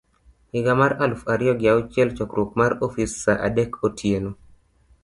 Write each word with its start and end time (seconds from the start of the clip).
higa 0.53 0.73
mar 0.79 0.91
aluf 1.03 1.21
ariyo 1.33 1.53
gi 1.59 1.67
auchiel 1.73 2.09
Chokruok 2.21 2.51
mar 2.63 2.71
Ofis 2.89 3.13
Saa 3.23 3.41
adek 3.51 3.71
Otieno 3.89 4.31